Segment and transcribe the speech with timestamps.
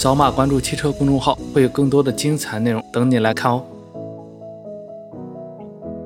[0.00, 3.62] 扫码关注汽车公众号，会有更多的精彩内容等你来看哦。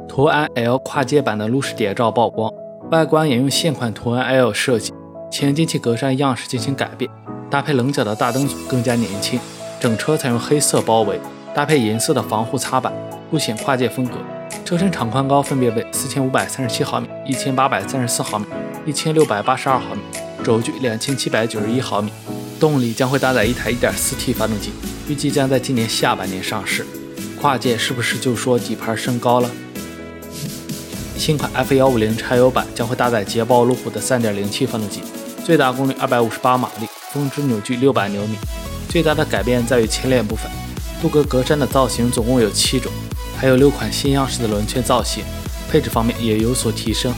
[0.08, 2.52] 途安 L 跨界版的路试谍照曝光，
[2.90, 4.92] 外观沿用现款途安 L 设计，
[5.30, 7.08] 前进气格栅样式进行改变，
[7.48, 9.38] 搭配棱角的大灯组更加年轻。
[9.78, 11.20] 整车采用黑色包围，
[11.54, 12.92] 搭配银色的防护擦板，
[13.30, 14.16] 凸显跨界风格。
[14.64, 18.46] 车身长宽高分别为四千五百三十七毫米、一千八百三十四毫米、
[18.84, 20.00] 一千六百八十二毫米，
[20.42, 22.10] 轴距两千七百九十一毫米。
[22.64, 24.70] 动力将会搭载一台 1.4T 发动机，
[25.06, 26.86] 预计将在今年下半年上市。
[27.38, 29.50] 跨界是不是就说底盘升高了？
[31.14, 35.02] 新款 F150 柴油版将会搭载捷豹路虎的 3.0T 发动机，
[35.44, 38.38] 最大功率258马力，峰值扭矩600牛米。
[38.88, 40.50] 最大的改变在于前脸部分，
[41.02, 42.90] 镀铬格栅的造型总共有七种，
[43.36, 45.22] 还有六款新样式的轮圈造型。
[45.70, 47.12] 配置方面也有所提升。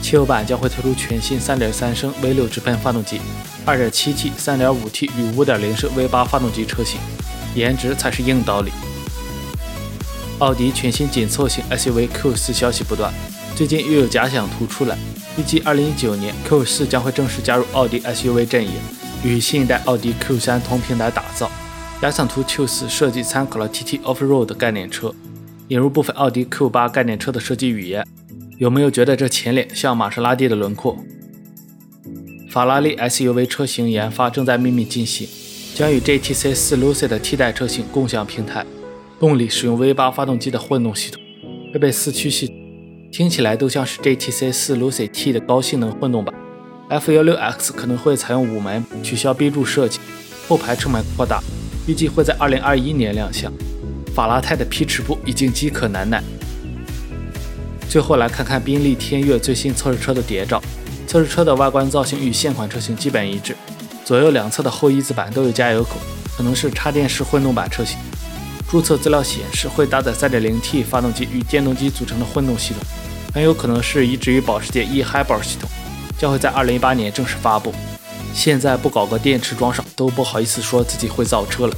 [0.00, 3.20] 汽油版将会推出全新3.3升 V6 直喷发动机
[3.66, 6.98] ，2.7T、3.5T 与5.0升 V8 发动机车型，
[7.54, 8.72] 颜值才是硬道理。
[10.38, 13.12] 奥迪全新紧凑型 SUV Q4 消息不断，
[13.54, 14.96] 最近又有假想图出来，
[15.36, 18.72] 预计2019年 Q4 将会正式加入奥迪 SUV 阵营，
[19.22, 21.50] 与新一代奥迪 Q3 同平台打造。
[22.00, 25.14] 假想图 Q4 设计参考了 TT Off-Road 概念车，
[25.68, 28.02] 引入部分奥迪 Q8 概念车的设计语言。
[28.60, 31.02] 有没有觉得这前脸像玛莎拉蒂的轮廓？
[32.50, 35.26] 法拉利 SUV 车型研发正在秘密进行，
[35.74, 38.66] 将与 GTC4 Lucid 替代车型共享平台。
[39.18, 41.22] 动力使用 V8 发动机的混动系统，
[41.72, 42.56] 配备四驱系统，
[43.10, 46.34] 听起来都像是 GTC4 Lucid T 的高性能混动版。
[46.90, 50.00] F16X 可能会采用五门取消 B 柱设计，
[50.46, 51.42] 后排车门扩大，
[51.88, 53.50] 预计会在2021年亮相。
[54.14, 56.22] 法拉泰的皮尺部已经饥渴难耐。
[57.90, 60.62] 最后来看看宾利天越最新测试车的谍照。
[61.08, 63.56] 测试车的外观造型与现款车型基本一致，
[64.04, 65.96] 左右两侧的后翼子板都有加油口，
[66.36, 67.98] 可能是插电式混动版车型。
[68.68, 72.80] 注册资料显示会搭载 3.0T 发动机与电动机组成的混动系统，
[73.34, 75.68] 很有可能是移植于保时捷 eHybrid 系统，
[76.16, 77.74] 将会在2018年正式发布。
[78.32, 81.74] 现在不搞个电池装上都不好意思说自己会造车了。